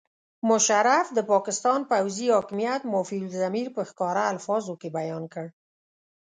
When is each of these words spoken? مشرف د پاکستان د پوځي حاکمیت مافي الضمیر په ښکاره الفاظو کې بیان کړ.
مشرف 0.49 1.05
د 1.17 1.19
پاکستان 1.31 1.79
د 1.83 1.87
پوځي 1.91 2.27
حاکمیت 2.35 2.81
مافي 2.93 3.17
الضمیر 3.23 3.67
په 3.75 3.81
ښکاره 3.89 4.23
الفاظو 4.33 4.73
کې 4.81 4.89
بیان 4.97 5.23
کړ. 5.33 5.45